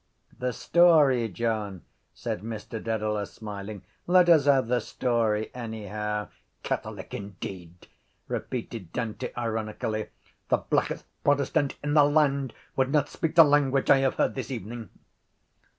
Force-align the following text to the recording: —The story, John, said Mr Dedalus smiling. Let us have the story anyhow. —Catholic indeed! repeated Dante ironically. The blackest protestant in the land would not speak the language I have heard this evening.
—The 0.39 0.51
story, 0.51 1.29
John, 1.29 1.83
said 2.11 2.41
Mr 2.41 2.83
Dedalus 2.83 3.33
smiling. 3.33 3.83
Let 4.07 4.29
us 4.29 4.45
have 4.45 4.65
the 4.65 4.79
story 4.79 5.53
anyhow. 5.53 6.29
—Catholic 6.63 7.13
indeed! 7.13 7.87
repeated 8.27 8.91
Dante 8.93 9.31
ironically. 9.37 10.09
The 10.49 10.57
blackest 10.57 11.05
protestant 11.23 11.77
in 11.83 11.93
the 11.93 12.05
land 12.05 12.55
would 12.75 12.91
not 12.91 13.09
speak 13.09 13.35
the 13.35 13.43
language 13.43 13.91
I 13.91 13.99
have 13.99 14.15
heard 14.15 14.33
this 14.33 14.49
evening. 14.49 14.89